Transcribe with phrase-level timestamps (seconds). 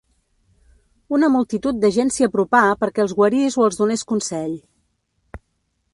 [1.17, 4.57] Una multitud de gent s'hi apropà perquè els guarís o els donés consell.